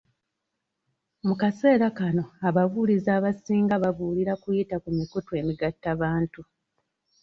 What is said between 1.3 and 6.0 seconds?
kaseera kano, ababuulizi abasinga babuulirira kuyita ku mikutu emigatta